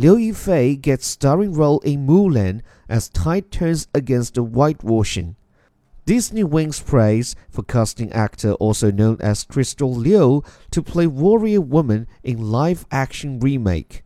[0.00, 5.36] Liu Yifei gets starring role in Mulan as tide turns against the whitewashing.
[6.06, 12.06] Disney wins praise for casting actor also known as Crystal Liu to play Warrior Woman
[12.22, 14.02] in live action remake.